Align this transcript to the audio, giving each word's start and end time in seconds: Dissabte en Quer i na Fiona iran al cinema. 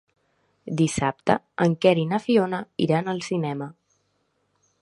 Dissabte 0.79 1.35
en 1.67 1.77
Quer 1.85 1.93
i 2.05 2.07
na 2.13 2.21
Fiona 2.25 2.65
iran 2.87 3.15
al 3.15 3.25
cinema. 3.31 3.73